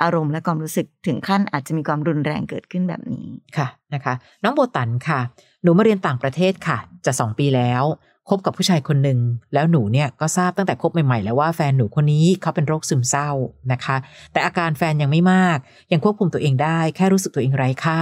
[0.03, 5.21] อารมณ์และความรู้สึกถึงขั้นอาจจะมีความรุนแรงเกิดขึ้นแบบนี้ค่ะนะคะ น้องโบตันค่ะ
[5.63, 7.85] หนูมาเรียนต่างประเทศค่ะ จะสองปีแล้ว
[8.31, 9.19] คบกับผู้ชายคนหนึ่ง
[9.55, 13.31] แล้วหนูเนี่ยก็ทราบตั้งแต่คบใหม่ๆ แล้วว่าแฟนหนูคนนี้เขาเป็นโรคซึมเศร้า
[13.73, 13.97] นะคะ
[14.33, 15.59] แต่อาการแฟนยังไม่มาก
[15.93, 18.01] ยังควบคุมตัวเองได้ แค่รู้สึกตัวเองไร้ค่า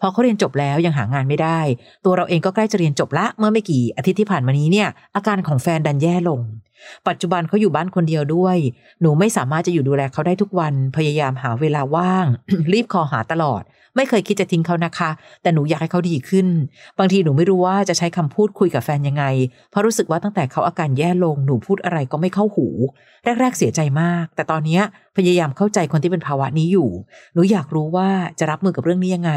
[0.00, 1.60] พอเขาเรียนจบแล้วยังหางานไม่ได้
[2.04, 6.40] ตัวเราเองก็ใกล้จะเรียนจบละเมื่อไม่กี่อาทิตย์ที่ผ่านมานี้เนี่ยอาการของแฟนดันแย่ลง
[7.08, 8.56] ปัจจุบันเขาอยู่บ้านคนเดียวด้วย
[9.00, 12.26] หนูไม่สามารถจะอยู่ดูแลเขาได้ทุกวัน พยายามหาเวลาว่าง
[12.72, 13.64] รีบคอหาตลอด
[13.98, 15.10] ไม่เคยคิดจะทิ้งเขานะคะ
[15.42, 16.46] แต่หนูอยากให้เขาดีขึ้น
[16.98, 19.24] บางทีหนูไม่รู้ว่าจะใช้คำพูดคุยกับแฟนยังไง
[19.70, 22.66] เพราะรู้สึกว่าตั้งแต่เขาอาการแย่ลง หนูพูดอะไรก็ไม่เข้าหู
[23.24, 24.80] แรก ๆ เสียใจมาก แต่ตอนนี้
[25.16, 26.88] พยายามเข้าใจคนที่เป็นภาวะนี้อยู่
[27.34, 28.08] หนูอยากรู้ว่า
[28.38, 29.32] จะรับมือกับเรื่องนี้ยังไง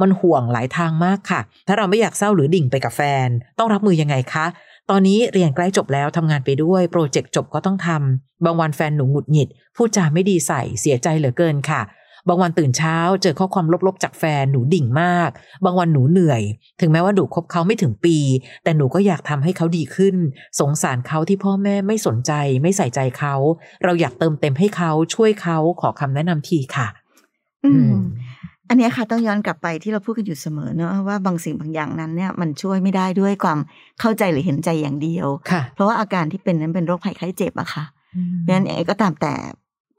[0.00, 4.46] มันห่วงหลายทางมากค่ะ ถ้าเราไม่อยากเศร้าหรือดิ่งไปกับแฟน ต้องรับมือยังไงคะ
[4.90, 11.82] ตอนนี้เรียนใกล้จบแล้วทำงานไปด้วยโปรเจกต์จบก็ต้องทำบางวันแฟนหนูหงุดหงิดพูดจาไม่ดีใส่เสียใจเหลือเกินค่ะ
[12.28, 15.30] บางวันตื่นเช้าเจอข้อความลบๆจากแฟนหนูดิ่งมาก
[15.64, 16.42] บางวันหนูเหนื่อย
[16.80, 18.16] ถึงแม้ว่าหนูคบเขาไม่ถึงปี
[18.64, 20.16] แต่หนูก็อยากทำให้เขาดีขึ้น
[20.60, 23.34] สงสารเขาที่พ่อแม่ไม่สนใจ ไม่ใส่ใจเขา
[23.84, 26.88] เราอยากเติมเต็มให้เขาช่วยเขาขอคำแนะนำทีค่ะ
[27.66, 27.94] อือืมม
[28.68, 33.58] อันเนี้ยค่ะต้องย้อนกลับไปที่เราพูดกันอยู่เสมอเนอะว่าบางสิ่งบางอย่างนั้นเนี่ยมันช่วยไม่ได้ด้วยความ
[34.00, 37.84] เข้าใจหรือเห็นใจอย่างเดียวค่ะเพราะว่าอาการที่เป็นนั้นเป็นโรคภัยไข้เจ็บอะค่ะ
[38.38, 39.34] เพราะฉะนั้นยังไงก็ตามแต่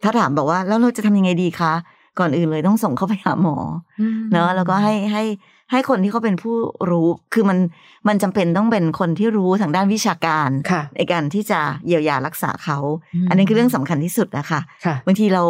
[0.03, 1.73] ถ้าถามบอกว่าแล้วเราจะทำยังไงดีคะ
[2.19, 3.57] ก่อนอื่นเลยต้องส่งเข้าไปหาหมอ
[4.01, 5.23] อเนอะแล้วก็ให้ให้
[5.71, 6.55] ให้คนที่เขาเป็นผู้
[6.91, 7.57] รู้คือมัน
[8.07, 12.77] มันจำเป็นต้องเป็นคนที่รู้ทางด้านวิชาการค่ะในการที่จะเยียวยารักษาเขา
[13.15, 15.43] อืมอันนี้คือเรื่องสำคัญที่สุดนะคะค่ะบางทีเรา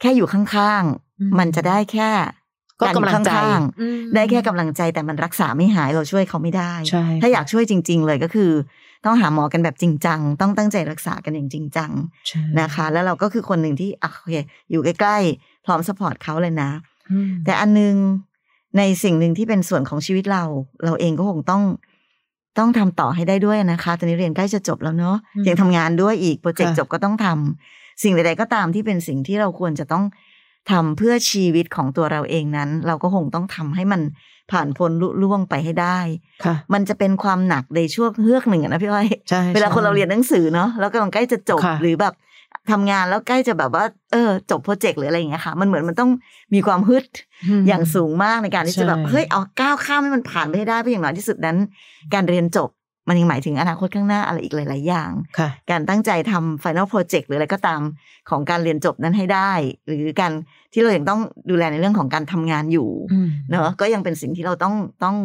[0.00, 2.10] แค่อยู่ข้างอื มๆมันจะได้แค่
[2.80, 8.50] ก็กำลังใจารอยู่ข้างอืมๆได้แค่กำลังใจแต่มันรักษาไม่หายเราช่วยเขาไม่ได้ใช่ถ้าอยากช่วยจริง ๆ เลยก็คือ
[9.04, 11.90] ต้องหาหมอกันแบบจริงจังต้องตั้งใจรักษากันอย่างจริงจัง
[12.28, 14.34] ใช่นะคะ แล้วเราก็คือคนหนึ่งที่อะโอเค
[14.70, 16.70] อยู่ใกล้ๆพร้อม support เขาเลยนะ
[17.10, 17.94] อืมแต่อันนึง
[18.78, 20.44] ในสิ่งหนึ่งที่เป็นส่วนของชีวิตเรา
[20.84, 21.62] เราเองก็คงต้อง
[22.58, 30.04] ต้องทำต่อให้ได้ด้วยนะคะ ตอนนี้เรียนใกล้จะจบแล้วเนาะยังทำงานด้วยอีก project จบก็ต้องทำสิ่งใดๆก็ตามที่เป็นสิ่งที่เราควรจะต้อง
[30.70, 34.00] ทำเพื่อชีวิตของตัวเราเองนั้น เราก็คงต้องทำให้มัน
[34.52, 35.98] ผ่านพ้นลุล่วงไปให้ได้
[36.44, 42.14] ค่ะ มันจะเป็นความหนักในช่วงเฮือกหนึ่งอะนะพี่อ้อย ใช่เวลาใช่คนเราเรียนหนังสือเนาะแล้วกำลังใกล้จะจบค่ะ หรือแบบ
[42.70, 46.10] ทำงานแล้วใกล้จะแบบว่า เออ จบโปรเจกต์หรืออะไรอย่างเงี้ยค่ะ มันเหมือนมันต้อง
[46.54, 47.04] มีความฮึด
[47.60, 51.56] ม อย่างสูงมากในการที่จะแบบใช่ เฮ้ยเอาก้าวข้ามให้มันผ่านไปให้ได้เพราะอย่างน้อยที่สุดนั้น
[52.14, 52.68] การเรียนจบ
[53.08, 57.80] มันยังหมายถึงอนาคตข้างหน้าอะไรอีกหลาย ๆ อย่างค่ะการตั้งใจทำ final project หรืออะไรก็ตาม
[58.30, 59.52] ของการเรียนจบนั้นให้ได้
[59.86, 60.32] หรือการ
[60.72, 65.16] ที่เรายังต้องดูแลในเรื่องของการทำงานอยู่อืมเนอะก็ยังเป็นสิ่งที่เราต้องต้อง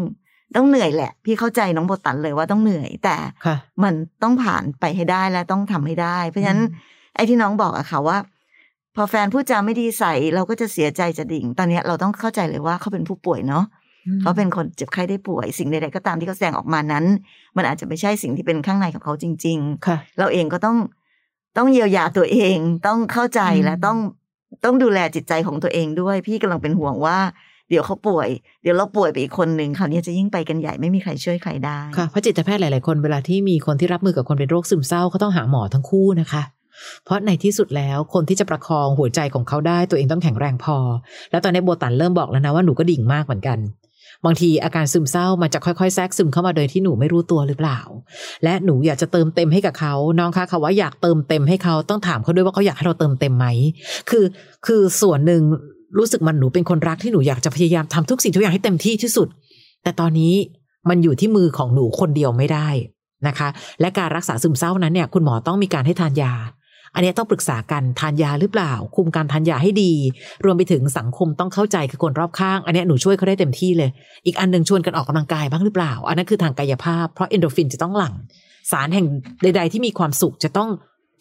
[0.56, 8.18] ต้องเหนื่อยแหละ พี่เข้าใจน้องโบตันเลยว่าต้องเหนื่อย แต่ค่ะมันต้องผ่านไปให้ได้และต้องทำให้ได้ เพราะฉะนั้นอืมไอ้ที่น้องบอกอะค่ะว่า
[8.96, 13.66] พอแฟนพูดจาไม่ดีใส่เราก็จะเสียใจจะดิ่ง ตอนเนี้ยเราต้องเข้าใจเลยว่าเขาเป็นผู้ป่วยเนาะ
[14.22, 17.06] เขาเป็นคนเจ็บไข้ได้ป่วย สิ่งใดๆก็ตามที่เขาแสดงออกมานั้น
[17.58, 20.78] มันอาจจะไม่ใช่สิ่งที่เป็นข้างในของเขาจริงๆค่ะเราเองก็ต้อง
[21.58, 23.98] ต้องเยียวยาตัวเองต้องเข้าใจอืมและต้อง
[24.66, 27.18] ต้องดูแลจิตใจของตัวเองด้วย พี่กำลังเป็นห่วงว่า
[27.70, 28.30] เดี๋ยวเขาป่วย
[28.64, 36.44] เดี๋ยวเราป่วยไปอีกคนหนึ่งคราวนี้จะยิ่งไปกันใหญ่ไม่มีใครช่วยใครได้ค่ะเพราะจิตแพทย์หลาย ๆ คนเวลาที่มีคนที่รับมือกับคนเป็นโรคซึมเศร้าเขาต้องหาหมอทั้งคู่นะคะ
[37.04, 40.78] เพราะในที่สุดแล้วคนที่จะประคองหัวใจของเขาได้ตัวเองต้องแข็งแรงพอ
[41.32, 43.58] แล้วตอนนี้โบตันเริ่มบอกแล้วนะว่าหนูก็ดิ่งมากเหมือนกัน
[44.26, 47.80] บางทีอาการซึมเศร้ามันจะค่อยๆแทรกซึมเข้ามาโดยที่หนูไม่รู้ตัวหรือเปล่า
[48.44, 53.46] และหนูอยากจะเติมเต็มให้กับเขาน้องคะคำว่าอยากเติมเต็มให้เขาต้องถามเขาด้วยว่าเขาอยากให้เราเติมเต็มไหม
[54.10, 54.26] คือ
[54.66, 55.42] คือส่วนหนึ่ง
[55.98, 59.28] รู้สึกมันหนูเป็นคนรักที่หนูอยากจะพยายามทำทุกสิ่งทุกอย่างให้เต็มที่ที่สุด
[59.84, 60.34] แต่ตอนนี้
[60.90, 62.68] มันอยู่ที่มือของหนูคนเดียวไม่ได้
[63.28, 63.50] นะคะ
[63.82, 66.34] และการรักษาซึมเศร้านั้นเนี่ยคุณหมอต้องมีการให้ทานยา
[66.98, 69.94] อันนี้ต้องปรึกษากันทานยาหรือเปล่า คุมการทานยาให้ดี
[70.46, 73.90] รวมไปถึงสังคมต้องเข้าใจคือคนรอบข้าง อันนี้หนูช่วยเขาได้เต็มที่เลย
[74.26, 78.14] อีกอันหนึ่งชวนกันออกกำลังกายบ้างหรือเปล่า อันนั้นคือทางกายภาพ เพราะเอนโดฟินจะต้องหลั่ง
[78.72, 79.08] สารแห่ง
[79.42, 80.70] ใด ๆ ที่มีความสุขจะต้อง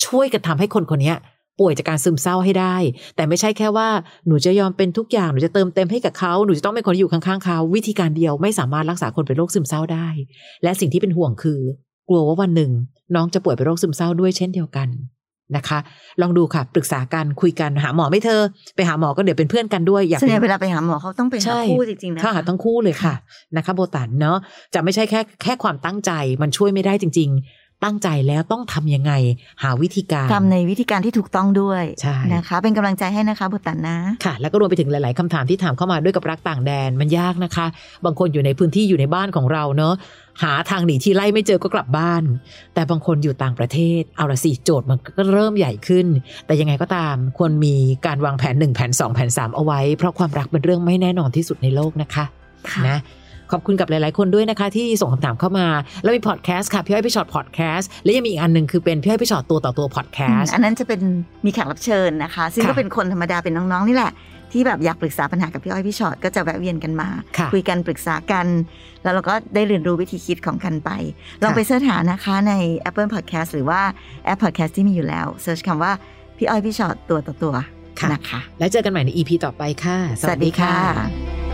[0.06, 1.14] ช่วยกันทำให้คนคนนี้
[1.60, 2.76] ป่วยจากการซึมเศร้าให้ได้
[3.16, 3.88] แต่ไม่ใช่แค่ว่า
[4.26, 10.08] หนูจะยอมเป็นทุกอย่างหนูจะเติมเต็มให้กับเขาหนูจะต้องเป็นคนที่อยู่ข้างๆเขาวิธีการเดียวไม่สามารถรักษาคนเป็นโรคซึมเศร้าได้
[10.62, 11.60] และสิ่งที่เป็นห่วงคือ
[12.08, 12.70] กลัวว่าวันหนึ่ง
[13.14, 14.88] น้องจะป่วยเป็นโรคซึมเศร้าด้วยเช่นเดียวกัน
[15.56, 15.78] นะคะ
[16.20, 18.40] ลองดูค่ะ ปรึกษากันคุยกันหาหมอไม่เธอ
[18.76, 23.14] ไปหาหมอก็เดี๋ยวเป็นเพื่อนกันด้วยอยากส่วนใหญ่เวลาไปหาหมอเขาต้องไปหาใช่คู่จริงๆนะค่ะหาทั้งคู่เลยค่ะ
[23.56, 24.38] นะคะ โบตันเนาะ
[24.74, 29.12] จะไม่ใช่แค่แค่ความตั้งใจมันช่วยไม่ได้จริง ๆ ตั้งใจแล้วต้องทำยังไง
[29.62, 37.66] หาวิธีการทำในวิธีการที่ถูกต้องด้วยใช่นะคะ เป็นกำลังใจให้นะคะบุตรตันนะค่ะ แล้วก็รวมไปถึงหลาย ๆคำถามที่ถามเข้ามาด้วยกับรักต่างแดนมันยากนะคะ
[38.04, 39.94] บางคนอยู่ในพื้นที่อยู่ในบ้านของเราเนาะ
[40.42, 42.22] หาทางหนีที่ไล่ไม่เจอก็กลับบ้าน
[42.74, 46.06] แต่บางคนอยู่ต่างประเทศ เอาละสิโจทย์มันก็เริ่มใหญ่ขึ้น
[46.46, 47.74] แต่ยังไงก็ตาม ควรมี
[48.06, 52.24] การวางแผน 1 แผน 2 แผน 3 เอาไว้ เพราะความรักเป็นเรื่องไม่แน่นอนที่สุดในโลกนะคะ
[52.70, 52.98] ค่ะนะ
[53.52, 55.66] ขอบคุณกับหลาย ๆ คนด้วยนะคะ ที่ส่งคำถามเข้ามา
[56.02, 61.00] แล้วมีพอดแคสต์ค่ะพี่อ้อยพี่ชอตพอดแคสต์และยังมีอีกอันหนึ่งคือเป็นพี่อ้อยพี่ชอตตัวต่อตัวพอดแคสต์อันนั้นจะเป็น
[61.44, 64.12] มีแขกรับเชิญนะคะ ซึ่งค่ะก็เป็นคนธรรมดาเป็นน้อง ๆ นี่แหละ
[64.52, 68.46] ที่แบบอยากปรึกษาปัญหากับพี่อ้อยพี่ชอตก็จะแวะเวียนกันมาค่ะคุยกันปรึกษากัน
[69.02, 70.90] แล้วเราก็ได้เรียนรู้วิธีคิดของกันไป
[71.42, 72.52] ลองค่ะไปเสิร์ชหานะคะใน
[72.88, 73.80] Apple Podcast หรือว่า
[74.24, 75.92] แอป Podcast ที่มีอยู่แล้ว search คำว่า
[76.36, 77.54] พี่อ้อยพี่ฉอดตัวต่อตัว
[78.00, 81.45] ค่ะนะคะ แล้วเจอกันใหม่ใน EP ต่อไปค่ะ สวัสดีค่ะ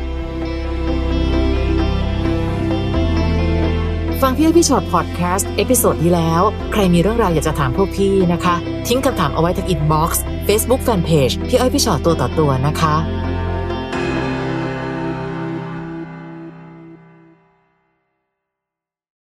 [4.22, 8.54] ฟังพี่อ้อยพี่ฉอดพอดแคสต์ episode ที่แล้ว ใครมีเรื่องราวอยากจะถามพวกพี่นะคะ
[8.88, 12.94] ทิ้งคำถามเอาไว้ที่ inbox Facebook fanpage พี่อ้อยพี่ฉอดตัวต่อตัวนะคะ